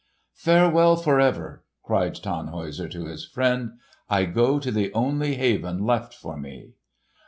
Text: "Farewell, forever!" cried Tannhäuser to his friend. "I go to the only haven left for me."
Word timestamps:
"Farewell, 0.33 0.95
forever!" 0.95 1.63
cried 1.83 2.15
Tannhäuser 2.15 2.89
to 2.89 3.05
his 3.05 3.23
friend. 3.23 3.73
"I 4.09 4.25
go 4.25 4.57
to 4.59 4.71
the 4.71 4.91
only 4.95 5.35
haven 5.35 5.85
left 5.85 6.15
for 6.15 6.35
me." 6.35 6.71